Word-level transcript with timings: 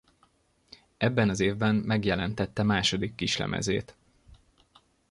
Ebben 0.97 1.29
az 1.29 1.39
évben 1.39 1.75
megjelentette 1.75 2.63
második 2.63 3.15
kislemezét. 3.15 3.95